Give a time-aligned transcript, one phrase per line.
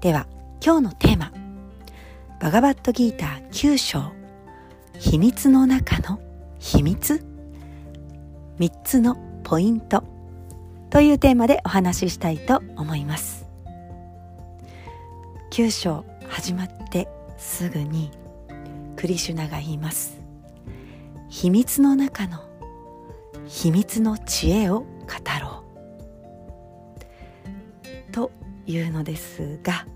[0.00, 0.28] では
[0.64, 1.32] 今日のテーマ
[2.40, 4.12] バガバットギーター9章
[4.96, 6.20] 秘密の中の
[6.60, 7.24] 秘密。
[8.58, 10.02] 3つのポイント
[10.90, 13.46] というテーマでお話ししたいと思います。
[15.50, 18.10] 9章始まってすぐに
[18.96, 20.18] クリシュナが言います。
[21.28, 22.40] 秘密の中の
[23.46, 24.86] 秘密の知恵を語
[25.40, 25.47] ろう。
[28.68, 29.86] いうのですが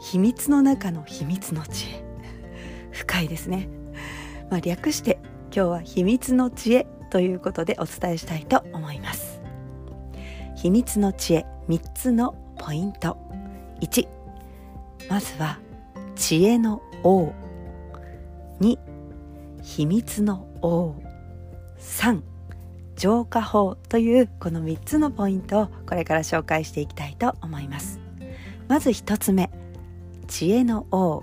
[0.00, 2.04] 秘密の中の秘密の知恵。
[2.90, 3.68] 深いですね、
[4.50, 5.20] まあ、略して
[5.54, 9.40] 今日は秘密の知恵ということでお伝えしたいと思います。
[10.56, 13.16] 秘密の知恵3つのポイント。
[13.80, 14.08] 1
[15.08, 15.58] まずは
[16.16, 17.32] 知恵の王。
[18.60, 18.78] 2
[19.62, 20.94] 秘密の王。
[21.78, 22.22] 3
[22.98, 28.00] 浄化法というこの3つのポイントをこれから紹介していきたいと思います。
[28.66, 29.50] まず1つ目
[30.26, 31.22] 知恵の王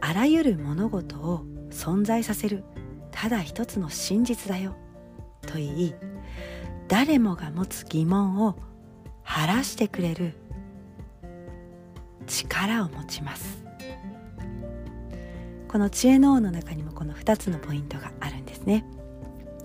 [0.00, 2.64] あらゆる物事を存在させる。
[3.12, 4.74] ただ一つの真実だよ
[5.42, 5.94] と言い
[6.88, 8.56] 誰もが持つ疑問を
[9.22, 10.34] 晴らしてくれる
[12.26, 13.62] 力を持ちます。
[15.68, 18.84] この知恵の王の中にもこの2つのポイントがあるんですね。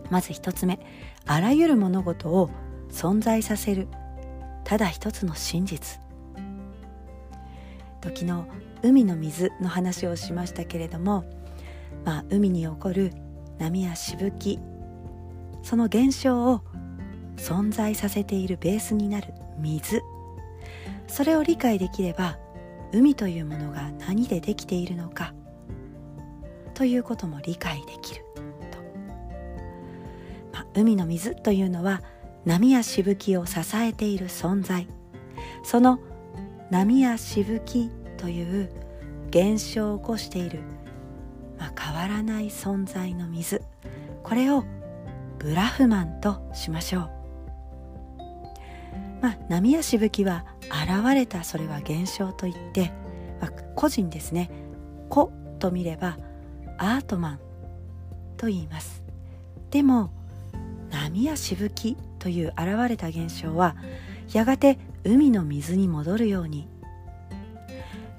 [0.09, 0.79] まず1つ目
[1.25, 2.49] あらゆる物事を
[2.89, 3.87] 存在させる。
[4.63, 5.99] ただ一つの真実。
[8.01, 8.47] 時の
[8.83, 11.25] 海の水の話をしましたけれども、
[12.05, 13.11] まあ、海に起こる
[13.57, 14.59] 波やしぶき
[15.63, 16.61] その現象を
[17.37, 20.01] 存在させているベースになる水。
[21.07, 22.37] それを理解できれば
[22.93, 25.33] 海というものが何でできているのか
[26.73, 28.23] ということも理解できる、
[30.77, 32.03] 海の水というのは
[32.45, 34.87] 波やしぶきを支えている存在。
[35.63, 35.99] その
[36.69, 38.69] 波やしぶきという
[39.29, 40.59] 現象を起こしている、
[41.57, 43.63] まあ、変わらない存在の水。
[44.23, 44.63] これを
[45.39, 47.09] ブラフマンとしましょう、
[49.21, 52.91] まあ、波やしぶきは現れたそれは現象といって、
[53.39, 54.51] まあ、個人ですね
[55.09, 56.17] 「個」と見れば
[56.77, 57.39] アートマン
[58.35, 59.01] と言います。
[59.71, 60.11] でも
[60.91, 63.75] 波やしぶきという現れた現象は
[64.33, 66.67] やがて海の水に戻るように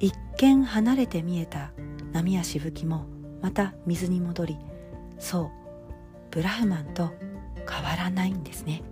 [0.00, 1.70] 一見離れて見えた
[2.12, 3.06] 波やしぶきも
[3.42, 4.56] また水に戻り
[5.18, 5.50] そう
[6.30, 7.10] ブラフマンと
[7.68, 8.82] 変わらないんですね。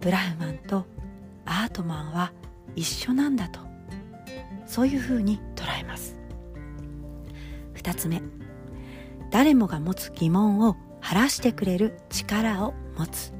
[0.00, 0.84] ブラフマンと
[1.44, 2.32] アートマンは
[2.74, 3.60] 一緒なんだと
[4.66, 6.16] そういうふうに捉えます。
[7.74, 8.22] 2つ目。
[9.30, 13.32] 誰もが持つ疑問を晴らしてくれる力を持つ、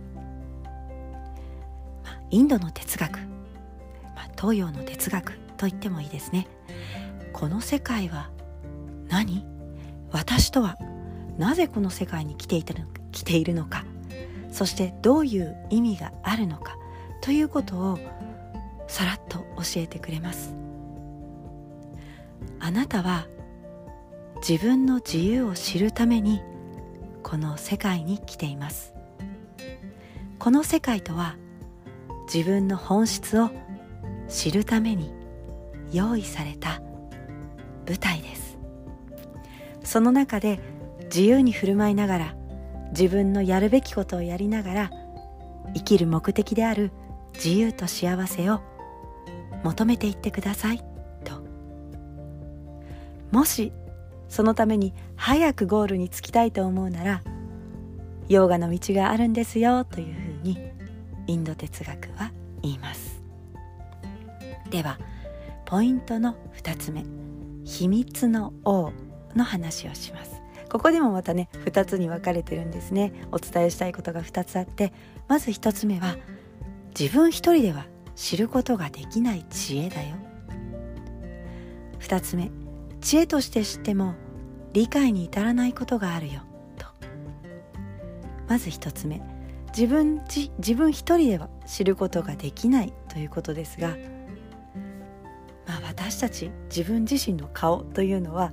[2.05, 6.47] まあ、インドの哲学、まあ、東洋の哲学と言ってもいいですね。
[7.33, 8.31] この世界は
[9.09, 9.45] 何？
[10.13, 10.79] 私とは
[11.39, 12.87] なぜこの世界に来ていたの？
[13.11, 13.85] 来ているのか。
[14.53, 16.77] そしてどういう意味があるのか？
[17.21, 17.99] ということを
[18.87, 19.47] さらっと教
[19.79, 20.55] えてくれます。
[22.61, 23.27] あなたは
[24.37, 26.41] 自分の自由を知るために
[27.29, 28.95] この世界に来ています。
[30.39, 31.35] この世界とは
[32.33, 33.51] 自分の本質を
[34.29, 35.13] 知るために
[35.91, 36.81] 用意された
[37.85, 38.59] 舞台です。
[39.83, 40.61] その中で
[41.07, 42.37] 自由に振る舞いながら
[42.91, 44.91] 自分のやるべきことをやりながら
[45.75, 46.93] 生きる目的である
[47.35, 48.61] 自由と幸せを
[49.65, 50.79] 求めていってください
[51.25, 51.43] と。
[53.33, 53.73] もし
[54.29, 57.23] そのために早くゴールに着きたいと思うなら
[58.29, 60.59] ヨーガの道があるんですよというふうに
[61.27, 62.33] インド哲学は
[62.63, 63.23] 言います。
[64.71, 64.99] では
[65.65, 67.05] ポイントの2つ目
[67.65, 68.93] 秘密の王
[69.35, 70.41] の話をします。
[70.69, 73.13] ここでもまたね2つに分かれてるんですね。
[73.33, 74.93] お伝えしたいことが2つあって
[75.29, 76.17] まず1つ目は
[76.99, 80.17] 自分一人では知ることができない知恵だよ。
[82.01, 82.51] 2つ目
[83.07, 84.17] 知恵として知っても
[84.73, 86.41] 理解に至らないことがあるよ
[86.77, 86.87] と。
[88.49, 89.23] まず1つ目
[89.69, 90.25] 自分
[90.59, 93.91] 自分一人では知ることができないということですが、
[95.69, 98.53] まあ、私たち自分自身の顔というのは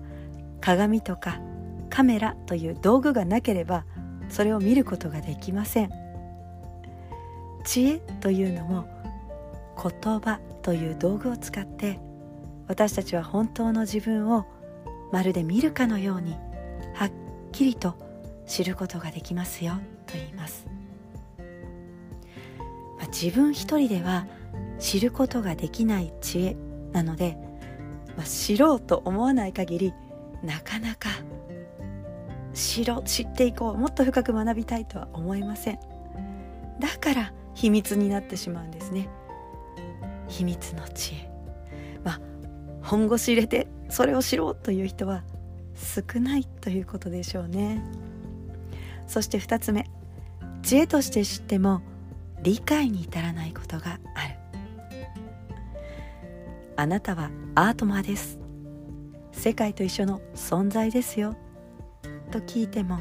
[0.62, 1.42] 鏡とか
[1.90, 3.86] カメラという道具がなければ
[4.30, 5.90] それを見ることができません。
[7.66, 8.86] 知恵というのも
[9.82, 12.00] 言葉という道具を使って
[12.74, 14.48] 私たちは本当の自分を
[15.12, 16.36] まるで見るかのように
[16.96, 17.12] はっ
[17.52, 17.94] きりと
[18.48, 19.74] 知ることができますよ
[20.08, 20.66] と言います、
[22.98, 24.26] まあ、自分一人では
[24.80, 26.58] 知ることができない知恵
[26.94, 27.38] なので、
[28.18, 29.94] まあ、知ろうと思わない限り
[30.42, 31.10] なかなか
[32.56, 35.80] 知ろう知っていこうもっと深く学びたいとは思いません。
[36.80, 39.10] だから秘密になってしまうんですね。
[40.28, 41.30] 秘密の知恵。
[42.04, 42.33] まあ
[42.84, 45.24] 本腰入れてそれを知ろうという人は
[45.76, 47.82] 少ないということでしょうね。
[49.08, 49.90] そして2つ目。
[50.62, 51.82] 知恵として知っても
[52.42, 54.36] 理解に至らないことがある。
[56.76, 58.40] あなたはアートマーです。
[59.32, 61.36] 世界と一緒の存在ですよ。
[62.32, 63.00] と聞いても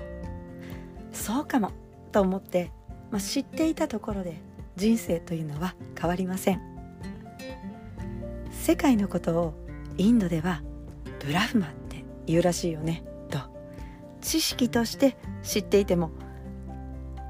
[1.12, 1.72] そうかも。
[2.12, 2.70] と思って、
[3.10, 4.36] まあ、知っていたところで
[4.76, 6.60] 人生というのは変わりません。
[8.50, 9.54] 世界のことを
[9.98, 10.62] インドでは
[11.24, 13.04] ブラフマって言うらしいよね。
[13.30, 13.38] と。
[14.20, 16.10] 知識として知っていても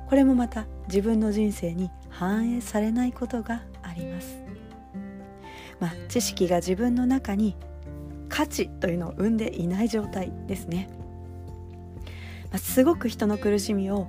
[0.08, 4.38] これもまた自分の人生に反映されないことがあります。
[5.80, 7.56] まあ知識が自分の中に
[8.28, 10.88] 価値というのを生んでいない状態ですね、
[12.50, 14.08] まあ、すごく人の苦しみを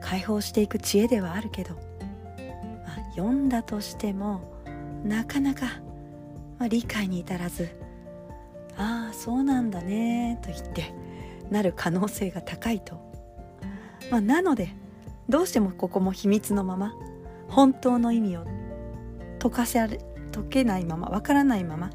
[0.00, 4.40] 解放していく知恵ではあるけど、まあ、読んだとしても
[5.04, 5.82] なかなか、
[6.62, 7.70] まあ、理解に至らず
[8.76, 10.94] ああそうなんだねと言って
[11.50, 13.00] なる可能性が高いと、
[14.12, 14.68] まあ、なので
[15.28, 16.94] どうしてもここも秘密のまま
[17.48, 18.46] 本当の意味を
[19.40, 19.98] 解かせ解
[20.48, 21.90] けないままわからないまま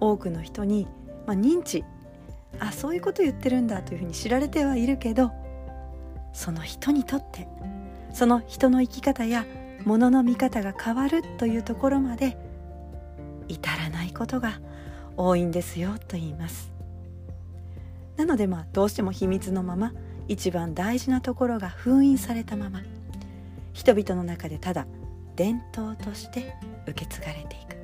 [0.00, 0.88] 多くの人に、
[1.26, 1.84] まあ、認知
[2.58, 5.30] あそういうこと言ってるんだというふうに知られてはいるけど
[6.32, 7.46] その人にとって
[8.14, 9.44] その人の生き方や
[9.84, 12.45] ものの見方が変わるというところまで
[13.48, 14.60] 至らないことが
[15.16, 16.72] 多いんですよと言います。
[18.16, 19.92] なのでまあどうしても秘密のまま
[20.28, 22.82] 一番大事なところが封印されたまま
[23.72, 24.86] 人々の中でただ
[25.36, 26.54] 伝統として
[26.86, 27.76] 受け継がれていく。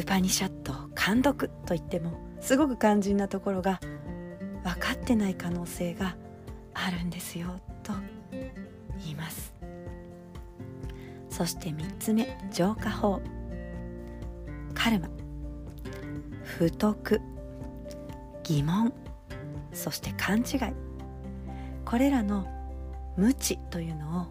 [0.00, 3.80] ウパニシャット監読といってもすごく肝心なところが
[4.64, 6.16] 分かってない可能性が
[6.72, 7.48] あるんですよ
[7.82, 7.92] と
[9.00, 9.52] 言います。
[11.30, 13.20] そして3つ目浄化法。
[14.78, 15.08] カルマ
[16.44, 17.20] 不徳
[18.44, 18.92] 疑問
[19.72, 20.74] そして勘違い。
[21.84, 22.46] これらの
[23.16, 24.26] 無知というのを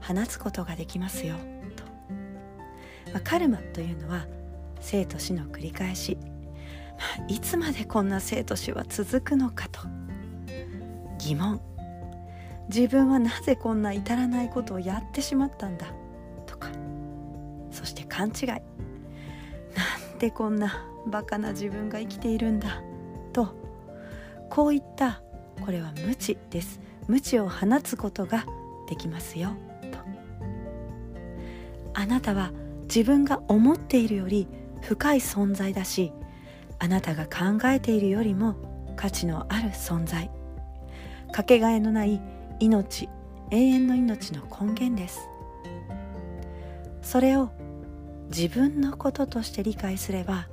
[0.00, 1.36] 放つことができますよ
[1.76, 1.84] と、
[3.12, 4.26] まあ、カルマというのは
[4.80, 6.16] 生と死の繰り返し、
[7.18, 9.80] まあ、いつまでこんな生と死は続くのかと。
[11.18, 11.60] 疑問。
[12.68, 15.86] 自分はなぜこんな至らないことをやってしまったんだ
[16.46, 16.70] とか。
[17.70, 18.74] そして勘違い。
[20.18, 22.80] でこんなバカな自分が生きているんだ？
[23.32, 23.54] と
[24.48, 25.20] こういった。
[25.64, 26.80] これは無知です。
[27.06, 28.46] 無知を放つことが
[28.88, 29.50] できますよ。
[29.92, 29.98] と。
[31.94, 34.48] あなたは自分が思っているより
[34.82, 36.12] 深い存在だし
[36.78, 38.56] あなたが考えているよりも
[38.96, 40.30] 価値のある存在。
[41.32, 42.20] かけがえのない
[42.60, 43.08] 命
[43.50, 45.28] 永遠の命の根源です。
[47.02, 47.50] それを
[48.28, 50.48] 自分のこととして理解すれば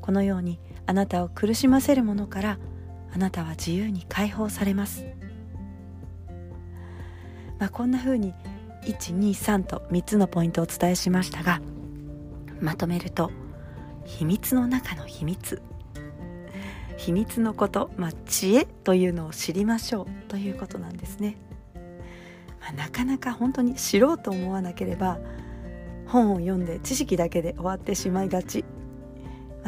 [0.00, 2.58] このようにあなたを苦しませるものから
[3.12, 5.04] あなたは自由に解放されます、
[7.58, 8.34] まあ、こんな風に
[8.84, 11.60] 123と3つのポイントをお伝えしましたが
[12.60, 13.30] まとめると
[14.04, 15.60] 秘密の中の秘密。
[16.98, 21.36] 秘密のこと、まあ、知恵というのを知りましょうということなんですね、
[22.60, 25.18] まあ、なかなか本当に知ろうと思わなければ
[26.08, 28.64] 本を読んで知識だけで終わってしまいがち、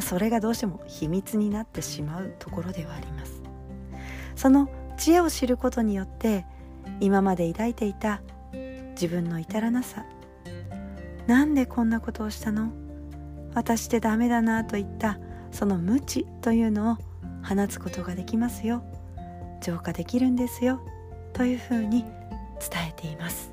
[0.00, 3.42] それがどうしても秘密になってしまうところではあります。
[4.34, 6.46] その知恵を知ることによって
[7.00, 8.22] 今まで抱いていた
[8.92, 10.04] 自分の至らなさ。
[11.26, 12.72] なんでこんなことをしたの？
[13.54, 15.18] 私ってダメだなといった
[15.50, 16.96] その無知というのを
[17.44, 18.82] 放つことができますよ。
[19.60, 20.80] 浄化できるんですよ。
[21.32, 23.52] というふうに伝えています。